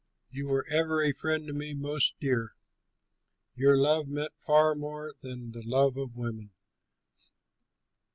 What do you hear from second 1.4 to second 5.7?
to me most dear, Your love meant far more than the